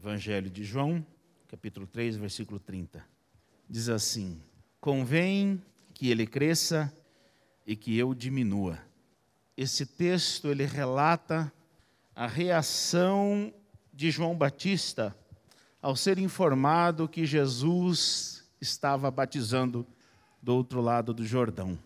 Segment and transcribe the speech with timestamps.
[0.00, 1.04] Evangelho de João,
[1.48, 3.04] capítulo 3, versículo 30.
[3.68, 4.40] Diz assim:
[4.80, 5.60] Convém
[5.92, 6.94] que ele cresça
[7.66, 8.78] e que eu diminua.
[9.56, 11.52] Esse texto ele relata
[12.14, 13.52] a reação
[13.92, 15.16] de João Batista
[15.82, 19.84] ao ser informado que Jesus estava batizando
[20.40, 21.76] do outro lado do Jordão.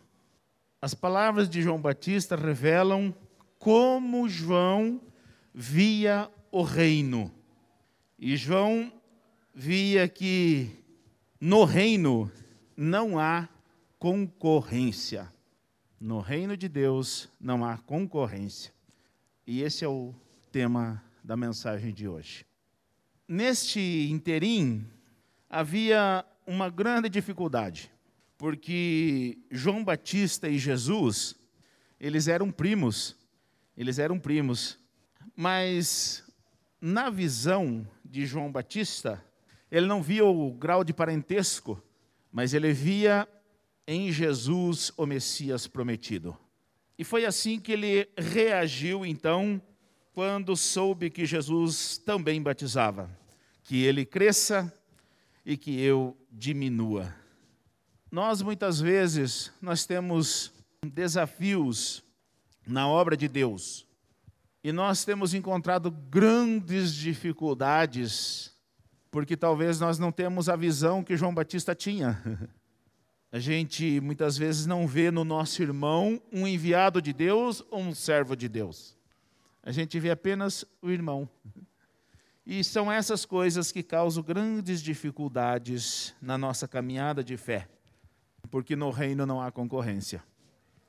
[0.82, 3.14] As palavras de João Batista revelam
[3.58, 5.00] como João
[5.54, 7.32] via o reino.
[8.24, 8.92] E João
[9.52, 10.70] via que
[11.40, 12.30] no reino
[12.76, 13.48] não há
[13.98, 15.28] concorrência.
[16.00, 18.72] No reino de Deus não há concorrência.
[19.44, 20.14] E esse é o
[20.52, 22.46] tema da mensagem de hoje.
[23.26, 24.86] Neste interim,
[25.50, 27.90] havia uma grande dificuldade,
[28.38, 31.34] porque João Batista e Jesus,
[31.98, 33.16] eles eram primos,
[33.76, 34.78] eles eram primos,
[35.34, 36.22] mas
[36.80, 39.24] na visão de João Batista,
[39.70, 41.82] ele não via o grau de parentesco,
[42.30, 43.26] mas ele via
[43.88, 46.36] em Jesus o Messias prometido.
[46.98, 49.60] E foi assim que ele reagiu então
[50.12, 53.10] quando soube que Jesus também batizava,
[53.64, 54.70] que ele cresça
[55.42, 57.14] e que eu diminua.
[58.10, 60.52] Nós muitas vezes nós temos
[60.84, 62.04] desafios
[62.66, 63.86] na obra de Deus.
[64.64, 68.52] E nós temos encontrado grandes dificuldades,
[69.10, 72.22] porque talvez nós não temos a visão que João Batista tinha.
[73.32, 77.94] A gente muitas vezes não vê no nosso irmão um enviado de Deus ou um
[77.94, 78.94] servo de Deus.
[79.62, 81.26] A gente vê apenas o irmão.
[82.44, 87.68] E são essas coisas que causam grandes dificuldades na nossa caminhada de fé,
[88.50, 90.22] porque no reino não há concorrência.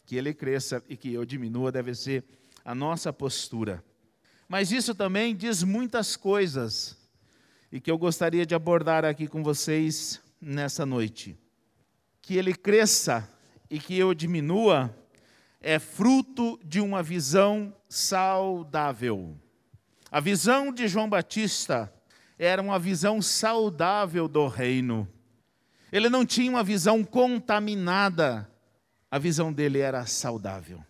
[0.06, 2.26] Que ele cresça e que eu diminua deve ser
[2.64, 3.84] a nossa postura.
[4.48, 6.98] Mas isso também diz muitas coisas
[7.72, 11.38] e que eu gostaria de abordar aqui com vocês nessa noite.
[12.22, 13.28] Que ele cresça
[13.70, 14.96] e que eu diminua
[15.60, 19.36] é fruto de uma visão saudável.
[20.12, 21.92] A visão de João Batista
[22.38, 25.08] era uma visão saudável do reino.
[25.92, 28.50] Ele não tinha uma visão contaminada,
[29.10, 30.84] a visão dele era saudável.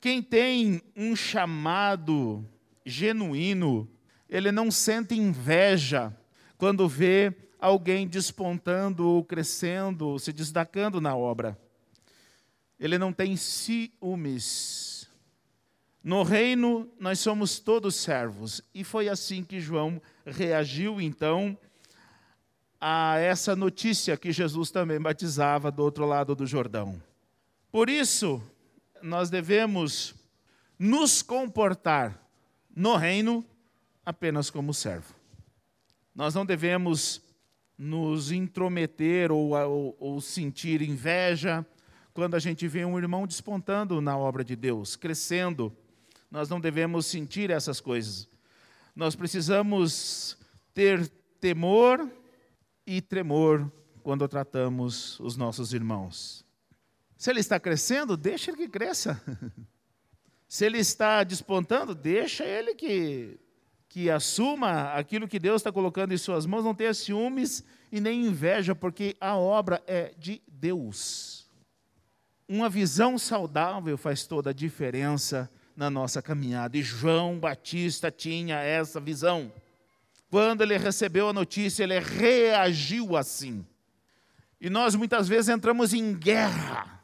[0.00, 2.44] Quem tem um chamado
[2.84, 3.88] genuíno,
[4.28, 6.16] ele não sente inveja
[6.56, 11.58] quando vê alguém despontando, crescendo, se destacando na obra
[12.80, 15.06] ele não tem ciúmes.
[16.02, 18.62] No reino, nós somos todos servos.
[18.74, 21.56] E foi assim que João reagiu, então,
[22.80, 27.00] a essa notícia que Jesus também batizava do outro lado do Jordão.
[27.70, 28.42] Por isso,
[29.02, 30.14] nós devemos
[30.78, 32.20] nos comportar
[32.74, 33.44] no reino
[34.04, 35.14] apenas como servo.
[36.14, 37.22] Nós não devemos
[37.76, 41.64] nos intrometer ou, ou, ou sentir inveja
[42.12, 45.74] quando a gente vê um irmão despontando na obra de Deus, crescendo,
[46.30, 48.28] nós não devemos sentir essas coisas.
[48.94, 50.36] Nós precisamos
[50.74, 51.08] ter
[51.40, 52.10] temor
[52.86, 53.70] e tremor
[54.02, 56.44] quando tratamos os nossos irmãos.
[57.20, 59.20] Se ele está crescendo, deixa ele que cresça.
[60.48, 63.38] Se ele está despontando, deixa ele que,
[63.90, 68.24] que assuma aquilo que Deus está colocando em suas mãos, não tenha ciúmes e nem
[68.24, 71.46] inveja, porque a obra é de Deus.
[72.48, 76.78] Uma visão saudável faz toda a diferença na nossa caminhada.
[76.78, 79.52] E João Batista tinha essa visão.
[80.30, 83.62] Quando ele recebeu a notícia, ele reagiu assim.
[84.58, 86.98] E nós muitas vezes entramos em guerra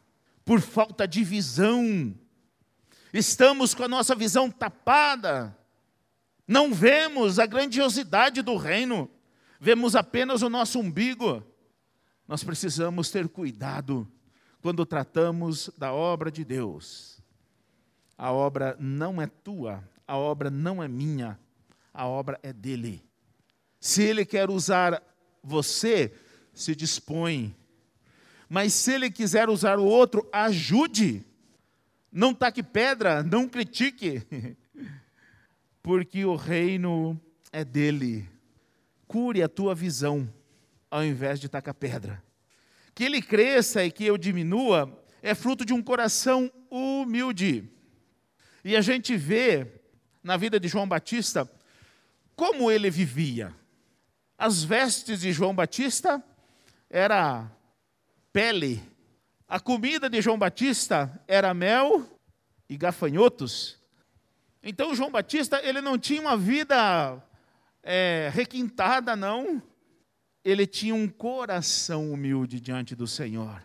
[0.46, 2.14] por falta de visão.
[3.12, 5.58] Estamos com a nossa visão tapada.
[6.46, 9.10] Não vemos a grandiosidade do reino.
[9.60, 11.42] Vemos apenas o nosso umbigo.
[12.28, 14.08] Nós precisamos ter cuidado
[14.62, 17.20] quando tratamos da obra de Deus.
[18.16, 21.38] A obra não é tua, a obra não é minha,
[21.92, 23.04] a obra é dele.
[23.80, 25.02] Se ele quer usar
[25.42, 26.14] você,
[26.54, 27.54] se dispõe.
[28.48, 31.24] Mas se ele quiser usar o outro, ajude.
[32.12, 34.22] Não taque pedra, não critique.
[35.82, 37.20] Porque o reino
[37.52, 38.28] é dele.
[39.06, 40.32] Cure a tua visão,
[40.90, 42.26] ao invés de tacar pedra
[42.96, 44.90] que ele cresça e que eu diminua,
[45.22, 47.70] é fruto de um coração humilde.
[48.64, 49.66] E a gente vê
[50.24, 51.48] na vida de João Batista
[52.34, 53.54] como ele vivia.
[54.38, 56.24] As vestes de João Batista
[56.88, 57.52] era
[58.36, 58.82] pele.
[59.48, 62.06] A comida de João Batista era mel
[62.68, 63.78] e gafanhotos.
[64.62, 67.16] Então João Batista ele não tinha uma vida
[67.82, 69.62] é, requintada, não.
[70.44, 73.64] Ele tinha um coração humilde diante do Senhor.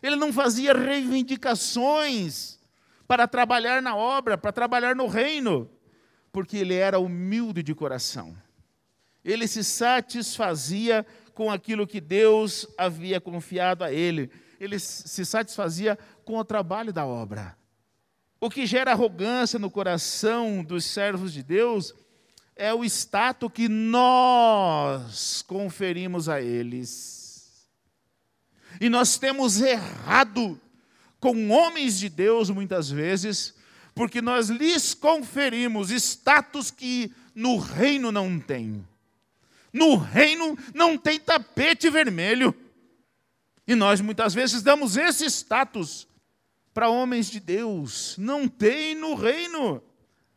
[0.00, 2.60] Ele não fazia reivindicações
[3.04, 5.68] para trabalhar na obra, para trabalhar no reino,
[6.30, 8.38] porque ele era humilde de coração.
[9.24, 11.04] Ele se satisfazia
[11.38, 14.28] com aquilo que Deus havia confiado a ele.
[14.58, 17.56] Ele se satisfazia com o trabalho da obra.
[18.40, 21.94] O que gera arrogância no coração dos servos de Deus
[22.56, 27.70] é o status que nós conferimos a eles.
[28.80, 30.60] E nós temos errado
[31.20, 33.54] com homens de Deus muitas vezes,
[33.94, 38.84] porque nós lhes conferimos status que no reino não tem.
[39.72, 42.54] No reino não tem tapete vermelho.
[43.66, 46.08] E nós muitas vezes damos esse status
[46.72, 48.16] para homens de Deus.
[48.16, 49.82] Não tem no reino.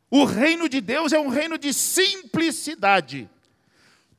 [0.09, 3.29] O reino de Deus é um reino de simplicidade,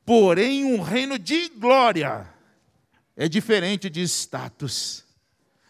[0.07, 2.27] porém um reino de glória.
[3.15, 5.05] É diferente de status.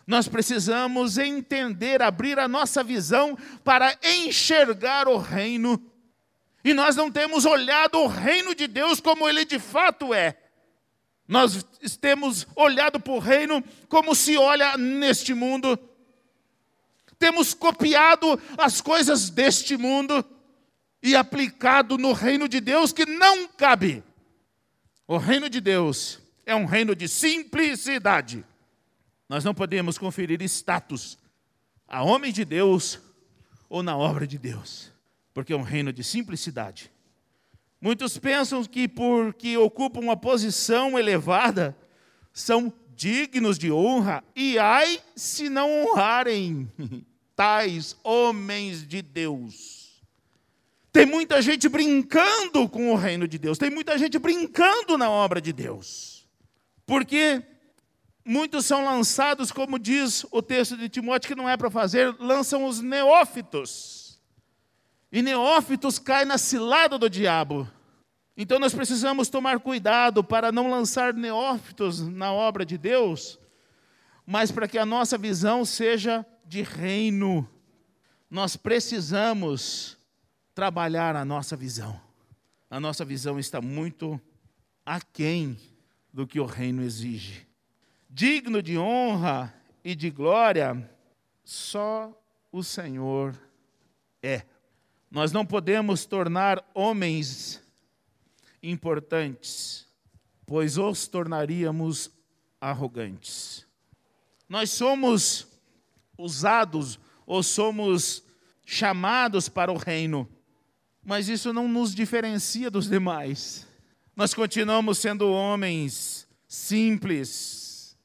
[0.06, 5.82] Nós precisamos entender, abrir a nossa visão para enxergar o reino.
[6.64, 10.36] E nós não temos olhado o reino de Deus como ele de fato é.
[11.26, 11.64] Nós
[12.00, 15.78] temos olhado para o reino como se olha neste mundo.
[17.18, 20.24] Temos copiado as coisas deste mundo
[21.02, 24.04] e aplicado no reino de Deus que não cabe.
[25.06, 28.44] O reino de Deus é um reino de simplicidade.
[29.28, 31.18] Nós não podemos conferir status
[31.88, 33.00] a homem de Deus
[33.68, 34.91] ou na obra de Deus,
[35.32, 36.90] porque é um reino de simplicidade.
[37.80, 41.76] Muitos pensam que porque ocupam uma posição elevada
[42.32, 46.70] são dignos de honra, e ai se não honrarem
[47.34, 50.00] tais homens de Deus.
[50.92, 55.40] Tem muita gente brincando com o reino de Deus, tem muita gente brincando na obra
[55.40, 56.28] de Deus,
[56.86, 57.42] porque
[58.24, 62.64] muitos são lançados, como diz o texto de Timóteo, que não é para fazer, lançam
[62.64, 64.01] os neófitos.
[65.12, 67.70] E neófitos caem na cilada do diabo.
[68.34, 73.38] Então nós precisamos tomar cuidado para não lançar neófitos na obra de Deus,
[74.26, 77.46] mas para que a nossa visão seja de reino.
[78.30, 79.98] Nós precisamos
[80.54, 82.00] trabalhar a nossa visão.
[82.70, 84.18] A nossa visão está muito
[84.84, 85.58] aquém
[86.10, 87.46] do que o reino exige.
[88.08, 89.52] Digno de honra
[89.84, 90.90] e de glória,
[91.44, 92.10] só
[92.50, 93.38] o Senhor
[94.22, 94.46] é.
[95.12, 97.62] Nós não podemos tornar homens
[98.62, 99.86] importantes,
[100.46, 102.10] pois os tornaríamos
[102.58, 103.66] arrogantes.
[104.48, 105.46] Nós somos
[106.16, 108.24] usados ou somos
[108.64, 110.26] chamados para o reino,
[111.04, 113.66] mas isso não nos diferencia dos demais.
[114.16, 117.98] Nós continuamos sendo homens simples,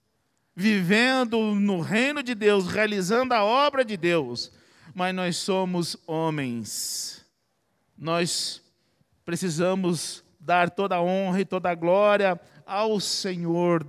[0.53, 4.51] vivendo no reino de Deus, realizando a obra de Deus,
[4.97, 7.23] mas nós somos homens.
[7.95, 8.63] Nós
[9.23, 13.85] precisamos dar toda a honra e toda a glória ao Senhor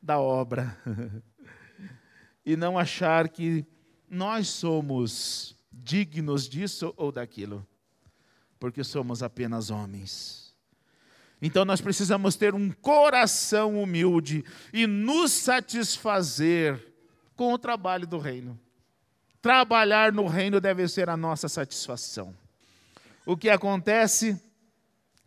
[0.00, 0.78] da obra.
[2.46, 3.66] e não achar que
[4.08, 7.66] nós somos dignos disso ou daquilo,
[8.60, 10.54] porque somos apenas homens.
[11.42, 16.94] Então nós precisamos ter um coração humilde e nos satisfazer
[17.34, 18.56] com o trabalho do reino.
[19.44, 22.34] Trabalhar no reino deve ser a nossa satisfação.
[23.26, 24.42] O que acontece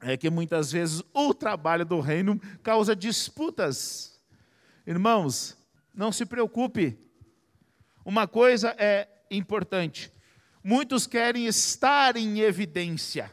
[0.02, 4.20] é que muitas vezes o trabalho do reino causa disputas.
[4.88, 5.56] Irmãos,
[5.94, 6.98] não se preocupe.
[8.04, 10.12] Uma coisa é importante:
[10.64, 13.32] muitos querem estar em evidência.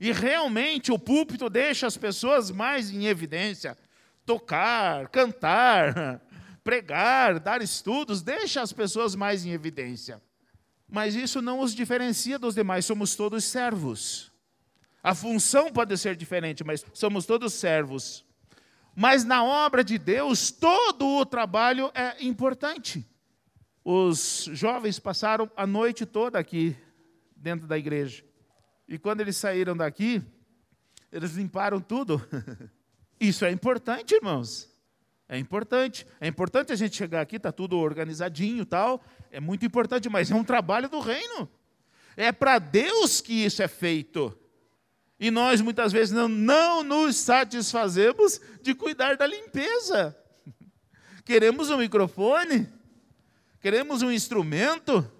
[0.00, 3.76] E realmente o púlpito deixa as pessoas mais em evidência.
[4.24, 6.22] Tocar, cantar,
[6.64, 10.20] pregar, dar estudos, deixa as pessoas mais em evidência.
[10.88, 14.32] Mas isso não os diferencia dos demais, somos todos servos.
[15.02, 18.24] A função pode ser diferente, mas somos todos servos.
[18.96, 23.06] Mas na obra de Deus, todo o trabalho é importante.
[23.84, 26.74] Os jovens passaram a noite toda aqui,
[27.36, 28.24] dentro da igreja.
[28.88, 30.22] E quando eles saíram daqui,
[31.12, 32.22] eles limparam tudo.
[33.20, 34.73] Isso é importante, irmãos.
[35.28, 36.06] É importante.
[36.20, 39.02] É importante a gente chegar aqui, está tudo organizadinho tal.
[39.30, 41.48] É muito importante, mas é um trabalho do reino.
[42.16, 44.36] É para Deus que isso é feito.
[45.18, 50.16] E nós muitas vezes não, não nos satisfazemos de cuidar da limpeza.
[51.24, 52.68] Queremos um microfone,
[53.60, 55.10] queremos um instrumento,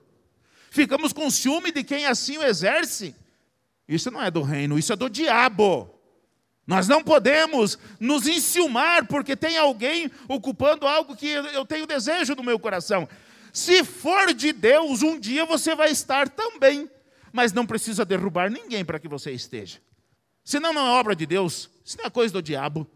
[0.71, 3.17] ficamos com ciúme de quem assim o exerce.
[3.89, 5.94] Isso não é do reino, isso é do diabo.
[6.67, 12.43] Nós não podemos nos enciumar porque tem alguém ocupando algo que eu tenho desejo no
[12.43, 13.09] meu coração.
[13.53, 16.91] Se for de Deus, um dia você vai estar também,
[17.33, 19.79] mas não precisa derrubar ninguém para que você esteja.
[20.43, 22.87] Senão não é obra de Deus, isso não é coisa do diabo.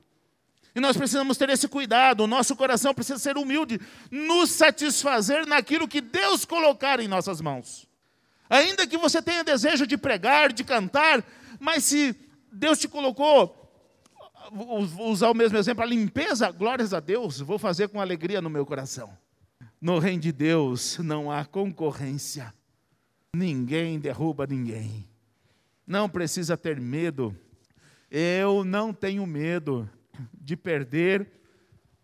[0.75, 5.89] E nós precisamos ter esse cuidado, o nosso coração precisa ser humilde, nos satisfazer naquilo
[5.89, 7.87] que Deus colocar em nossas mãos.
[8.49, 11.23] Ainda que você tenha desejo de pregar, de cantar,
[11.61, 12.17] mas se
[12.53, 13.69] Deus te colocou,
[14.51, 18.51] vou usar o mesmo exemplo, a limpeza, glórias a Deus, vou fazer com alegria no
[18.51, 19.17] meu coração.
[19.81, 22.53] No reino de Deus não há concorrência,
[23.35, 25.09] ninguém derruba ninguém,
[25.87, 27.37] não precisa ter medo.
[28.11, 29.89] Eu não tenho medo
[30.33, 31.31] de perder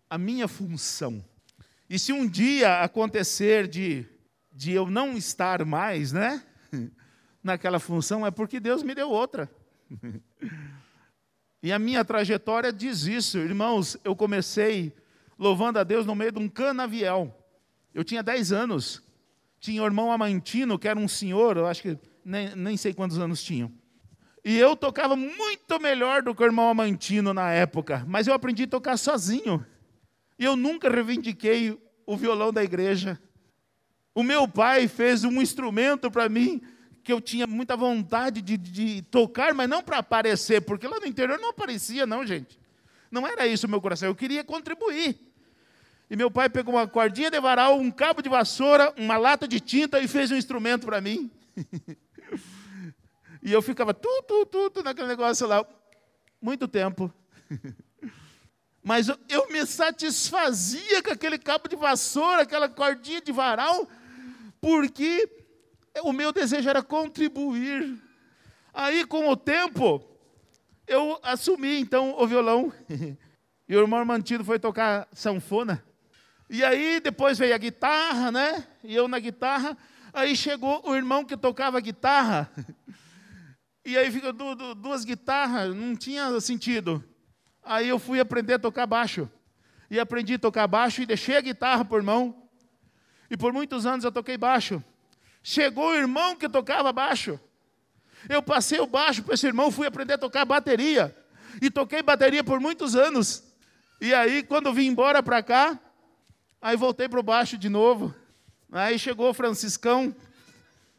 [0.09, 1.25] a minha função.
[1.89, 4.07] E se um dia acontecer de,
[4.53, 6.43] de eu não estar mais, né?
[7.43, 9.51] Naquela função, é porque Deus me deu outra.
[11.63, 13.39] E a minha trajetória diz isso.
[13.39, 14.93] Irmãos, eu comecei
[15.39, 17.35] louvando a Deus no meio de um canavial.
[17.95, 19.03] Eu tinha 10 anos.
[19.61, 23.19] Tinha o irmão Amantino, que era um senhor, eu acho que nem, nem sei quantos
[23.19, 23.73] anos tinham.
[24.45, 28.65] E eu tocava muito melhor do que o irmão Amantino na época, mas eu aprendi
[28.65, 29.65] a tocar sozinho.
[30.39, 33.19] E eu nunca reivindiquei o violão da igreja.
[34.15, 36.61] O meu pai fez um instrumento para mim
[37.05, 41.07] que eu tinha muita vontade de, de tocar, mas não para aparecer, porque lá no
[41.07, 42.59] interior não aparecia, não, gente.
[43.11, 45.21] Não era isso o meu coração, eu queria contribuir.
[46.09, 49.61] E meu pai pegou uma cordinha de varal, um cabo de vassoura, uma lata de
[49.61, 51.31] tinta e fez um instrumento para mim.
[53.43, 55.65] e eu ficava tu, tu, tu, tu, naquele negócio lá,
[56.41, 57.13] muito tempo.
[58.83, 63.89] Mas eu me satisfazia com aquele cabo de vassoura, aquela cordinha de varal,
[64.61, 65.44] porque
[66.03, 68.01] o meu desejo era contribuir.
[68.73, 70.03] Aí, com o tempo,
[70.87, 72.73] eu assumi então o violão.
[73.67, 75.83] E o irmão Mantido foi tocar sanfona.
[76.51, 78.67] E aí depois veio a guitarra, né?
[78.83, 79.77] E eu na guitarra.
[80.13, 82.51] Aí chegou o irmão que tocava guitarra.
[83.87, 84.33] E aí ficou
[84.75, 87.05] duas guitarras, não tinha sentido.
[87.63, 89.31] Aí eu fui aprender a tocar baixo.
[89.91, 92.49] E aprendi a tocar baixo e deixei a guitarra por irmão.
[93.31, 94.83] E por muitos anos eu toquei baixo.
[95.47, 97.39] Chegou o irmão que tocava baixo.
[98.31, 101.15] Eu passei o baixo para esse irmão, fui aprender a tocar bateria.
[101.61, 103.45] E toquei bateria por muitos anos.
[104.01, 105.79] E aí, quando vim embora para cá,
[106.63, 108.15] aí voltei para o baixo de novo.
[108.73, 110.17] Aí chegou o Franciscão,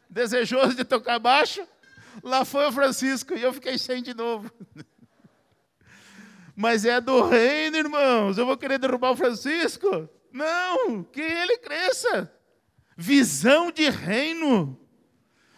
[0.08, 1.66] desejoso de tocar baixo.
[2.22, 4.48] Lá foi o Francisco e eu fiquei sem de novo.
[6.54, 8.38] Mas é do reino, irmãos.
[8.38, 10.08] Eu vou querer derrubar o Francisco?
[10.32, 12.32] Não, que ele cresça
[12.96, 14.78] visão de reino.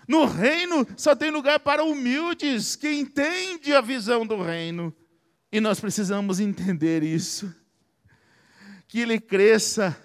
[0.07, 4.95] No reino só tem lugar para humildes, que entende a visão do reino.
[5.52, 7.54] E nós precisamos entender isso.
[8.88, 9.97] Que ele cresça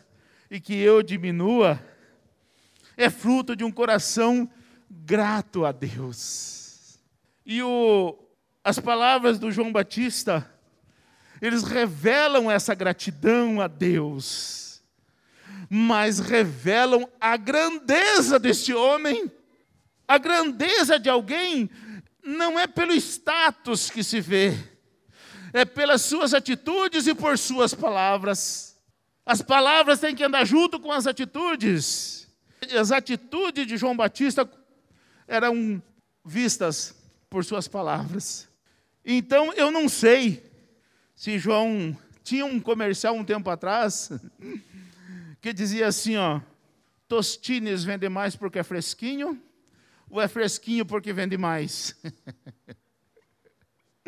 [0.51, 1.81] e que eu diminua
[2.95, 4.49] é fruto de um coração
[4.89, 6.99] grato a Deus.
[7.45, 8.17] E o,
[8.63, 10.49] as palavras do João Batista,
[11.41, 14.72] eles revelam essa gratidão a Deus
[15.69, 19.31] mas revelam a grandeza deste homem.
[20.07, 21.69] A grandeza de alguém
[22.23, 24.55] não é pelo status que se vê,
[25.51, 28.79] é pelas suas atitudes e por suas palavras.
[29.25, 32.27] As palavras têm que andar junto com as atitudes.
[32.79, 34.49] As atitudes de João Batista
[35.27, 35.81] eram
[36.23, 36.95] vistas
[37.29, 38.47] por suas palavras.
[39.05, 40.43] Então eu não sei
[41.15, 44.11] se João tinha um comercial um tempo atrás
[45.43, 46.39] que dizia assim, ó,
[47.05, 49.37] Tostines vende mais porque é fresquinho,
[50.09, 52.01] ou é fresquinho porque vende mais?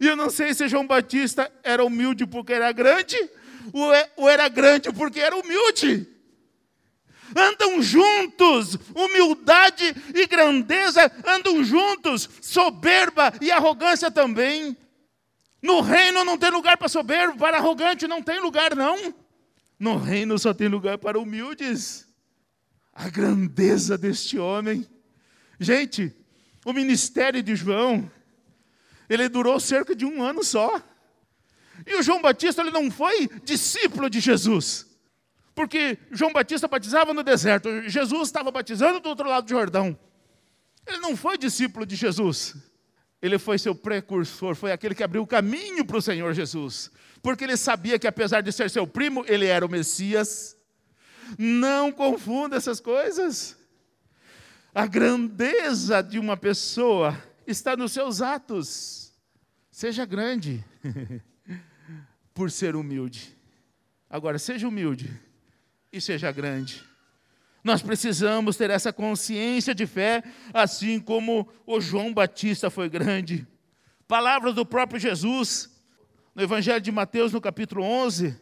[0.00, 3.16] e eu não sei se João Batista era humilde porque era grande,
[3.72, 6.08] ou, é, ou era grande porque era humilde.
[7.34, 14.76] Andam juntos, humildade e grandeza andam juntos, soberba e arrogância também.
[15.60, 19.23] No reino não tem lugar para soberbo, para arrogante não tem lugar, não.
[19.84, 22.08] No reino só tem lugar para humildes.
[22.90, 24.88] A grandeza deste homem.
[25.60, 26.10] Gente,
[26.64, 28.10] o ministério de João,
[29.10, 30.80] ele durou cerca de um ano só.
[31.86, 34.86] E o João Batista ele não foi discípulo de Jesus.
[35.54, 39.94] Porque João Batista batizava no deserto, Jesus estava batizando do outro lado do Jordão.
[40.86, 42.56] Ele não foi discípulo de Jesus.
[43.20, 46.90] Ele foi seu precursor, foi aquele que abriu o caminho para o Senhor Jesus
[47.24, 50.54] porque ele sabia que apesar de ser seu primo, ele era o Messias.
[51.38, 53.56] Não confunda essas coisas.
[54.74, 59.10] A grandeza de uma pessoa está nos seus atos.
[59.70, 60.62] Seja grande
[62.34, 63.34] por ser humilde.
[64.10, 65.10] Agora, seja humilde
[65.90, 66.84] e seja grande.
[67.64, 73.46] Nós precisamos ter essa consciência de fé, assim como o João Batista foi grande.
[74.06, 75.73] Palavras do próprio Jesus,
[76.34, 78.36] no Evangelho de Mateus, no capítulo 11,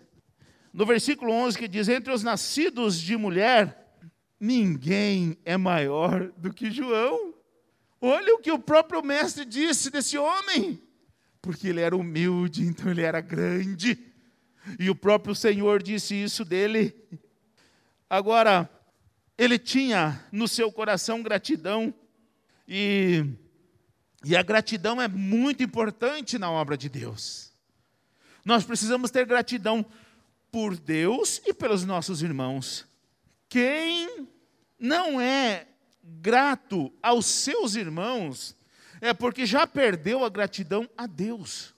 [0.73, 3.97] no versículo 11, que diz: Entre os nascidos de mulher,
[4.41, 7.35] ninguém é maior do que João.
[8.01, 10.83] Olha o que o próprio Mestre disse desse homem,
[11.41, 13.99] porque ele era humilde, então ele era grande,
[14.79, 16.97] e o próprio Senhor disse isso dele.
[18.09, 18.69] Agora,
[19.37, 21.95] ele tinha no seu coração gratidão,
[22.67, 23.25] e,
[24.25, 27.52] e a gratidão é muito importante na obra de Deus.
[28.45, 29.85] Nós precisamos ter gratidão
[30.51, 32.87] por Deus e pelos nossos irmãos.
[33.49, 34.29] Quem
[34.79, 35.67] não é
[36.03, 38.57] grato aos seus irmãos
[39.01, 41.75] é porque já perdeu a gratidão a Deus.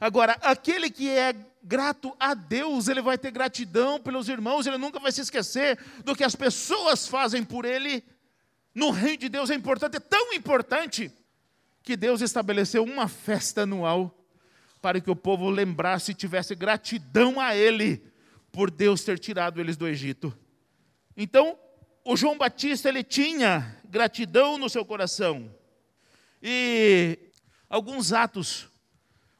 [0.00, 4.98] Agora, aquele que é grato a Deus, ele vai ter gratidão pelos irmãos, ele nunca
[4.98, 8.02] vai se esquecer do que as pessoas fazem por ele.
[8.74, 11.12] No reino de Deus é importante, é tão importante,
[11.82, 14.21] que Deus estabeleceu uma festa anual
[14.82, 18.02] para que o povo lembrasse e tivesse gratidão a ele
[18.50, 20.36] por Deus ter tirado eles do Egito.
[21.16, 21.56] Então,
[22.04, 25.54] o João Batista ele tinha gratidão no seu coração.
[26.42, 27.16] E
[27.70, 28.68] alguns atos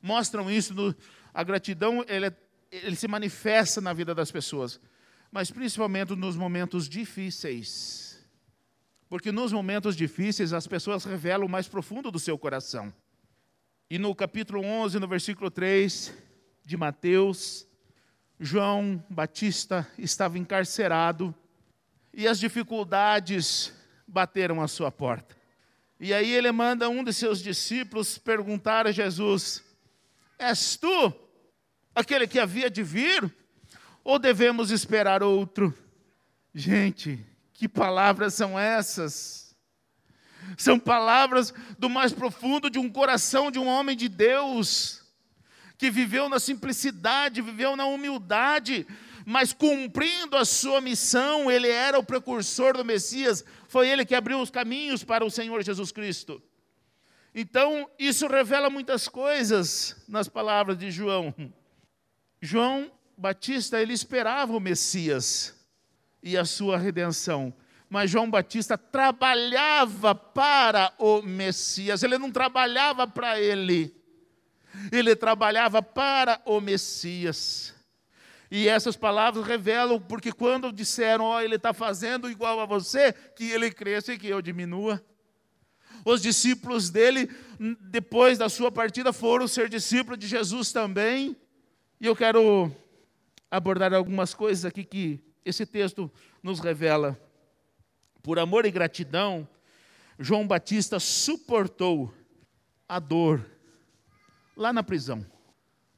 [0.01, 0.95] mostram isso no,
[1.35, 2.33] a gratidão ele,
[2.71, 4.81] ele se manifesta na vida das pessoas,
[5.31, 8.25] mas principalmente nos momentos difíceis.
[9.09, 12.95] Porque nos momentos difíceis as pessoas revelam o mais profundo do seu coração.
[13.93, 16.15] E no capítulo 11, no versículo 3
[16.65, 17.69] de Mateus,
[18.41, 21.35] João Batista estava encarcerado
[22.11, 23.71] e as dificuldades
[24.09, 25.37] bateram à sua porta.
[26.01, 29.63] E aí ele manda um de seus discípulos perguntar a Jesus:
[30.39, 31.13] És tu
[31.95, 33.31] aquele que havia de vir?
[34.03, 35.71] Ou devemos esperar outro?
[36.55, 37.21] Gente,
[37.53, 39.42] que palavras são essas?
[40.57, 45.03] São palavras do mais profundo de um coração de um homem de Deus,
[45.79, 48.87] que viveu na simplicidade, viveu na humildade,
[49.25, 54.41] mas cumprindo a sua missão, ele era o precursor do Messias, foi ele que abriu
[54.41, 56.43] os caminhos para o Senhor Jesus Cristo.
[57.35, 61.35] Então, isso revela muitas coisas nas palavras de João.
[62.41, 65.55] João Batista, ele esperava o Messias
[66.23, 67.55] e a sua redenção.
[67.93, 73.95] Mas João Batista trabalhava para o Messias, ele não trabalhava para ele,
[74.91, 77.75] ele trabalhava para o Messias.
[78.51, 83.13] E essas palavras revelam, porque quando disseram, ó, oh, ele está fazendo igual a você,
[83.13, 84.99] que ele cresça e que eu diminua.
[86.03, 87.31] Os discípulos dele,
[87.79, 91.37] depois da sua partida, foram ser discípulos de Jesus também.
[92.01, 92.75] E eu quero
[93.51, 96.11] abordar algumas coisas aqui que esse texto
[96.43, 97.21] nos revela.
[98.23, 99.49] Por amor e gratidão,
[100.19, 102.15] João Batista suportou
[102.89, 103.45] a dor
[104.57, 105.27] lá na prisão,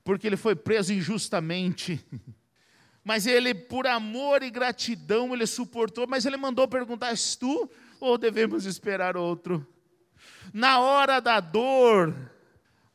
[0.02, 2.04] porque ele foi preso injustamente.
[3.04, 8.16] Mas ele, por amor e gratidão, ele suportou, mas ele mandou perguntar: És tu ou
[8.16, 9.66] devemos esperar outro?
[10.54, 12.14] Na hora da dor,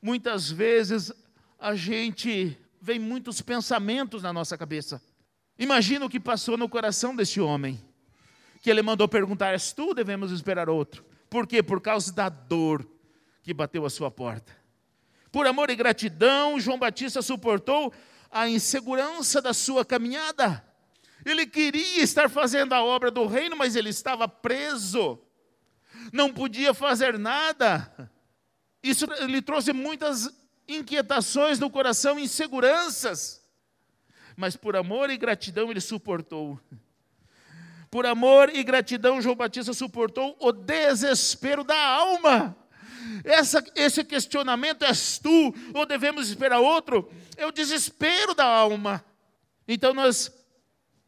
[0.01, 1.13] muitas vezes
[1.59, 4.99] a gente vem muitos pensamentos na nossa cabeça.
[5.59, 7.79] Imagina o que passou no coração deste homem,
[8.61, 9.93] que ele mandou perguntar: És tu?
[9.93, 11.05] Devemos esperar outro.
[11.29, 11.61] Por quê?
[11.61, 12.87] Por causa da dor
[13.43, 14.55] que bateu a sua porta.
[15.31, 17.93] Por amor e gratidão, João Batista suportou
[18.31, 20.65] a insegurança da sua caminhada.
[21.25, 25.19] Ele queria estar fazendo a obra do reino, mas ele estava preso
[26.11, 28.11] não podia fazer nada.
[28.81, 30.29] Isso lhe trouxe muitas
[30.67, 33.43] inquietações no coração, inseguranças.
[34.35, 36.59] Mas por amor e gratidão ele suportou.
[37.89, 42.55] Por amor e gratidão, João Batista suportou o desespero da alma.
[43.23, 47.11] Essa, esse questionamento és tu, ou devemos esperar outro?
[47.35, 49.03] É o desespero da alma.
[49.67, 50.31] Então nós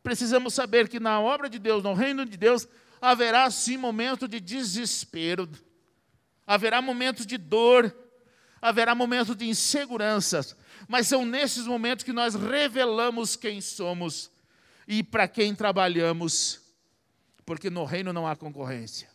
[0.02, 2.68] precisamos saber que na obra de Deus, no reino de Deus,
[3.02, 5.50] haverá sim momentos de desespero,
[6.46, 7.94] haverá momentos de dor,
[8.62, 10.56] haverá momentos de inseguranças,
[10.88, 14.30] mas são nesses momentos que nós revelamos quem somos
[14.88, 16.61] e para quem trabalhamos,
[17.46, 19.10] porque no reino não há concorrência.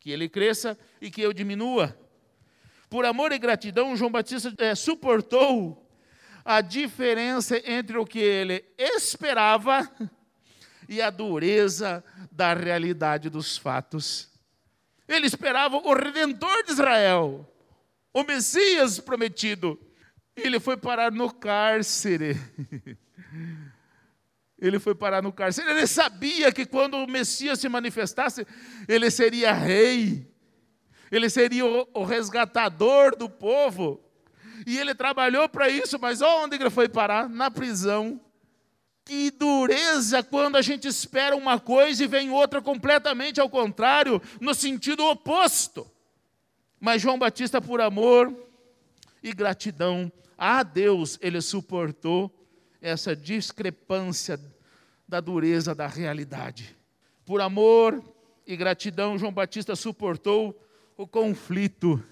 [0.00, 1.96] Que ele cresça e que eu diminua.
[2.88, 5.86] Por amor e gratidão, João Batista é, suportou
[6.44, 9.90] a diferença entre o que ele esperava
[10.88, 14.30] e a dureza da realidade dos fatos.
[15.06, 17.46] Ele esperava o redentor de Israel,
[18.12, 19.78] o Messias prometido.
[20.34, 22.36] Ele foi parar no cárcere.
[24.60, 25.70] Ele foi parar no cárcere.
[25.70, 28.46] Ele sabia que quando o Messias se manifestasse,
[28.88, 30.26] ele seria rei.
[31.10, 34.00] Ele seria o resgatador do povo.
[34.66, 37.28] E ele trabalhou para isso, mas onde ele foi parar?
[37.28, 38.20] Na prisão.
[39.04, 44.54] Que dureza quando a gente espera uma coisa e vem outra completamente ao contrário, no
[44.54, 45.90] sentido oposto.
[46.80, 48.34] Mas João Batista, por amor
[49.22, 52.37] e gratidão a Deus, ele suportou
[52.80, 54.40] essa discrepância
[55.06, 56.76] da dureza da realidade.
[57.24, 58.02] Por amor
[58.46, 60.58] e gratidão, João Batista suportou
[60.96, 62.02] o conflito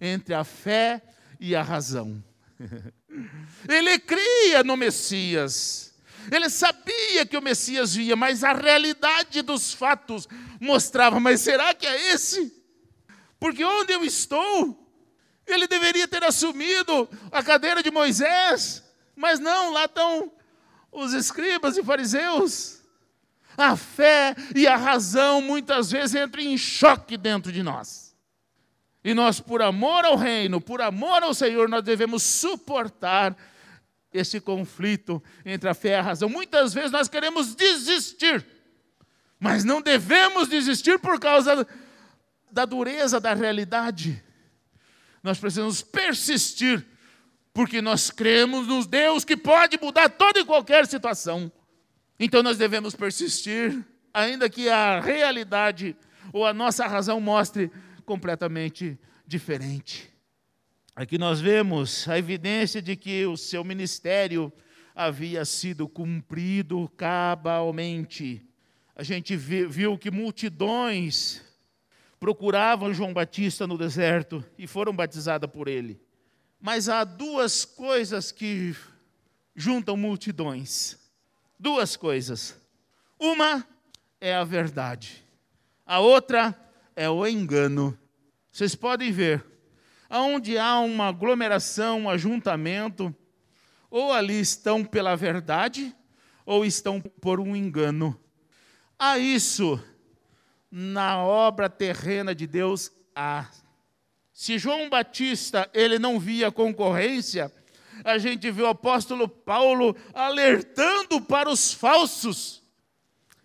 [0.00, 1.02] entre a fé
[1.40, 2.22] e a razão.
[3.68, 5.94] Ele cria no Messias.
[6.30, 10.28] Ele sabia que o Messias via, mas a realidade dos fatos
[10.60, 12.52] mostrava: mas será que é esse?
[13.38, 14.90] Porque onde eu estou,
[15.46, 18.82] ele deveria ter assumido a cadeira de Moisés,
[19.16, 20.32] mas não, lá estão
[20.90, 22.82] os escribas e fariseus.
[23.56, 28.16] A fé e a razão muitas vezes entram em choque dentro de nós.
[29.04, 33.36] E nós, por amor ao reino, por amor ao Senhor, nós devemos suportar
[34.12, 36.28] esse conflito entre a fé e a razão.
[36.28, 38.46] Muitas vezes nós queremos desistir,
[39.38, 41.66] mas não devemos desistir por causa
[42.50, 44.22] da dureza da realidade.
[45.22, 46.86] Nós precisamos persistir,
[47.54, 51.50] porque nós cremos no Deus que pode mudar toda e qualquer situação.
[52.18, 55.96] Então nós devemos persistir, ainda que a realidade
[56.32, 57.70] ou a nossa razão mostre
[58.04, 60.12] completamente diferente.
[60.96, 64.52] Aqui nós vemos a evidência de que o seu ministério
[64.94, 68.44] havia sido cumprido cabalmente.
[68.96, 71.40] A gente viu que multidões
[72.18, 76.00] procuravam João Batista no deserto e foram batizadas por ele.
[76.66, 78.74] Mas há duas coisas que
[79.54, 80.96] juntam multidões.
[81.60, 82.58] Duas coisas.
[83.20, 83.68] Uma
[84.18, 85.22] é a verdade,
[85.84, 86.58] a outra
[86.96, 87.98] é o engano.
[88.50, 89.44] Vocês podem ver,
[90.08, 93.14] aonde há uma aglomeração, um ajuntamento,
[93.90, 95.94] ou ali estão pela verdade,
[96.46, 98.18] ou estão por um engano.
[98.98, 99.78] Há isso
[100.70, 103.50] na obra terrena de Deus há.
[104.34, 107.52] Se João Batista ele não via concorrência,
[108.04, 112.60] a gente vê o apóstolo Paulo alertando para os falsos.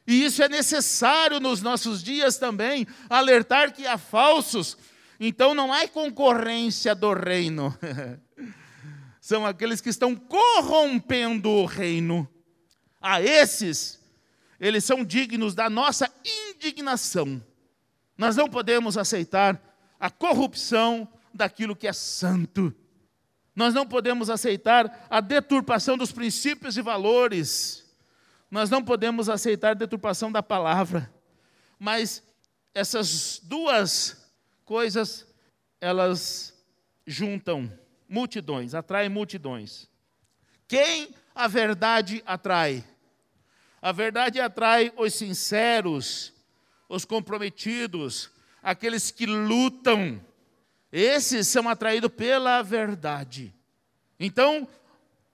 [0.08, 4.76] E isso é necessário nos nossos dias também, alertar que há falsos.
[5.20, 7.78] Então não há concorrência do reino.
[9.22, 12.28] São aqueles que estão corrompendo o reino.
[13.00, 14.00] A esses
[14.60, 17.42] eles são dignos da nossa indignação.
[18.18, 19.69] Nós não podemos aceitar
[20.00, 22.74] a corrupção daquilo que é santo.
[23.56, 27.86] Nós não podemos aceitar a deturpação dos princípios e valores.
[28.50, 31.14] Nós não podemos aceitar a deturpação da palavra.
[31.78, 32.24] Mas
[32.74, 34.32] essas duas
[34.64, 35.28] coisas,
[35.82, 36.54] elas
[37.06, 37.72] juntam
[38.08, 39.90] multidões, atraem multidões.
[40.68, 42.84] Quem a verdade atrai?
[43.82, 46.34] A verdade atrai os sinceros,
[46.88, 48.30] os comprometidos,
[48.62, 50.22] aqueles que lutam.
[50.92, 53.54] Esses são atraídos pela verdade.
[54.20, 54.68] Então,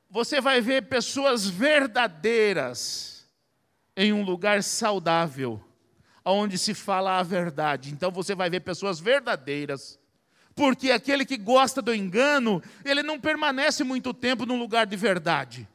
[0.09, 3.25] você vai ver pessoas verdadeiras
[3.95, 5.63] em um lugar saudável,
[6.23, 7.91] onde se fala a verdade.
[7.91, 9.99] Então, você vai ver pessoas verdadeiras.
[10.53, 15.67] Porque aquele que gosta do engano, ele não permanece muito tempo num lugar de verdade.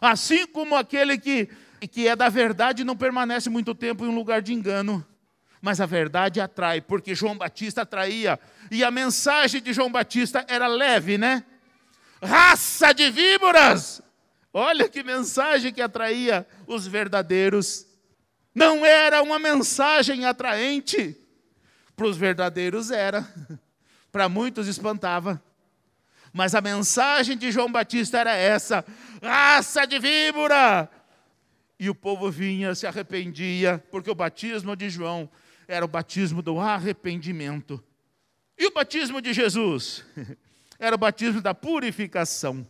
[0.00, 1.48] Assim como aquele que
[1.88, 5.04] que é da verdade não permanece muito tempo em um lugar de engano.
[5.60, 8.38] Mas a verdade atrai, porque João Batista atraía.
[8.70, 11.44] E a mensagem de João Batista era leve, né?
[12.22, 14.02] Raça de víboras!
[14.52, 17.86] Olha que mensagem que atraía os verdadeiros.
[18.54, 21.16] Não era uma mensagem atraente.
[21.94, 23.28] Para os verdadeiros era.
[24.10, 25.40] Para muitos espantava.
[26.32, 28.84] Mas a mensagem de João Batista era essa:
[29.22, 30.90] raça de víbora!
[31.80, 35.26] e o povo vinha, se arrependia, porque o batismo de João
[35.70, 37.82] era o batismo do arrependimento.
[38.58, 40.04] E o batismo de Jesus
[40.80, 42.66] era o batismo da purificação.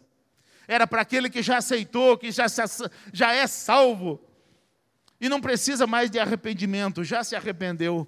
[0.68, 2.44] Era para aquele que já aceitou, que já,
[3.10, 4.20] já é salvo
[5.18, 8.06] e não precisa mais de arrependimento, já se arrependeu.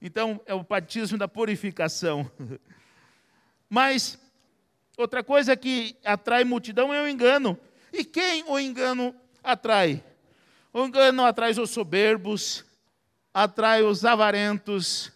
[0.00, 2.30] Então, é o batismo da purificação.
[3.68, 4.18] Mas,
[4.96, 7.58] outra coisa que atrai multidão é o engano.
[7.92, 10.02] E quem o engano atrai?
[10.72, 12.65] O engano atrai os soberbos,
[13.36, 15.12] atrai os avarentos,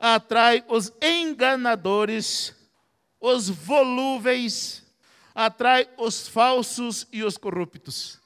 [0.00, 2.52] atrai os enganadores,
[3.20, 4.82] os volúveis,
[5.32, 8.20] atrai os falsos e os corruptos.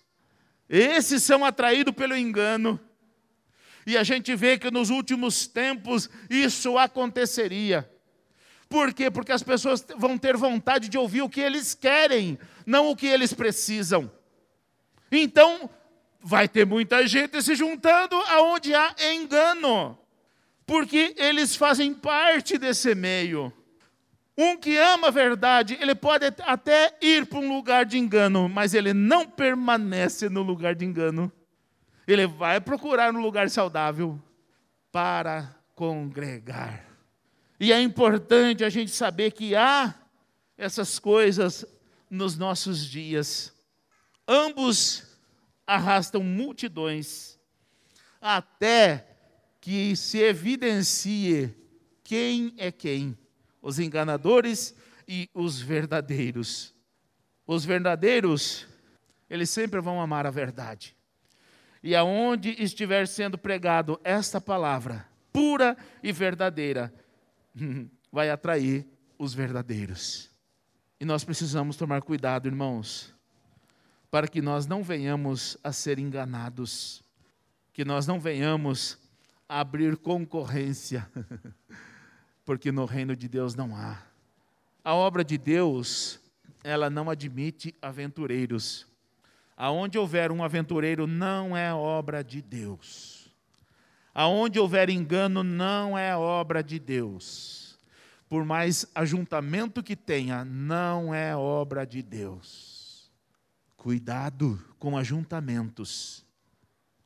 [0.67, 2.81] Esses são atraídos pelo engano.
[3.87, 7.87] E a gente vê que nos últimos tempos isso aconteceria.
[8.67, 9.11] Por quê?
[9.11, 13.07] Porque as pessoas vão ter vontade de ouvir o que eles querem, não o que
[13.07, 14.11] eles precisam.
[15.13, 15.69] Então,
[16.21, 19.99] vai ter muita gente se juntando aonde há engano,
[20.67, 23.53] porque eles fazem parte desse meio.
[24.37, 28.73] Um que ama a verdade, ele pode até ir para um lugar de engano, mas
[28.73, 31.33] ele não permanece no lugar de engano.
[32.07, 34.21] Ele vai procurar um lugar saudável
[34.93, 36.85] para congregar.
[37.59, 39.93] E é importante a gente saber que há
[40.57, 41.65] essas coisas
[42.09, 43.53] nos nossos dias.
[44.27, 45.03] Ambos
[45.67, 47.39] arrastam multidões
[48.21, 49.08] até
[49.61, 51.55] que se evidencie
[52.05, 53.17] quem é quem
[53.61, 54.75] os enganadores
[55.07, 56.75] e os verdadeiros.
[57.47, 58.67] Os verdadeiros,
[59.29, 60.97] eles sempre vão amar a verdade.
[61.83, 66.93] E aonde estiver sendo pregado esta palavra, pura e verdadeira,
[68.13, 68.87] vai atrair
[69.19, 70.31] os verdadeiros.
[71.01, 73.15] E nós precisamos tomar cuidado, irmãos,
[74.11, 77.05] para que nós não venhamos a ser enganados,
[77.73, 78.99] que nós não venhamos
[79.49, 81.09] abrir concorrência
[82.45, 84.03] porque no reino de Deus não há.
[84.85, 86.21] A obra de Deus,
[86.63, 88.87] ela não admite aventureiros.
[89.57, 93.31] Aonde houver um aventureiro, não é obra de Deus.
[94.15, 97.79] Aonde houver engano, não é obra de Deus.
[98.29, 103.11] Por mais ajuntamento que tenha, não é obra de Deus.
[103.77, 106.25] Cuidado com ajuntamentos.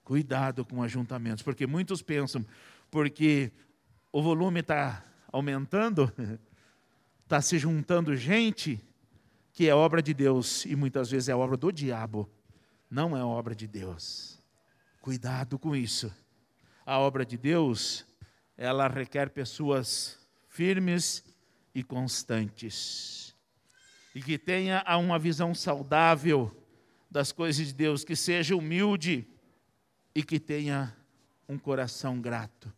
[0.04, 2.44] Cuidado com ajuntamentos, porque muitos pensam,
[2.90, 3.52] porque
[4.10, 6.12] o volume está aumentando,
[7.22, 8.82] está se juntando gente
[9.52, 12.28] que é obra de Deus e muitas vezes é obra do diabo,
[12.90, 14.42] não é obra de Deus.
[15.00, 16.12] Cuidado com isso.
[16.84, 18.06] A obra de Deus,
[18.56, 21.24] ela requer pessoas firmes
[21.74, 23.34] e constantes.
[24.14, 26.54] E que tenha uma visão saudável
[27.10, 29.26] das coisas de Deus, que seja humilde
[30.14, 30.96] e que tenha
[31.48, 32.72] um coração grato.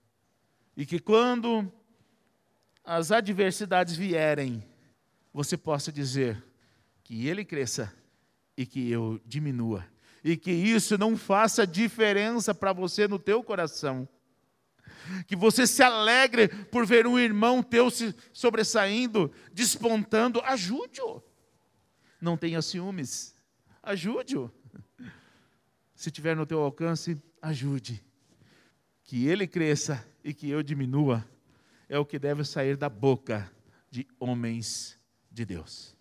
[0.77, 1.73] E que quando
[2.85, 4.63] as adversidades vierem,
[5.33, 6.43] você possa dizer
[7.03, 7.93] que ele cresça
[8.57, 9.87] e que eu diminua.
[10.23, 14.09] E que isso não faça diferença para você no teu coração.
[15.27, 20.41] Que você se alegre por ver um irmão teu se sobressaindo, despontando.
[20.41, 21.23] Ajude-o.
[22.21, 23.35] Não tenha ciúmes.
[23.83, 24.51] Ajude-o.
[25.95, 28.05] Se tiver no teu alcance, ajude.
[29.03, 31.25] Que ele cresça e que eu diminua
[31.89, 33.51] é o que deve sair da boca
[33.91, 34.99] de homens
[35.31, 35.94] de Deus.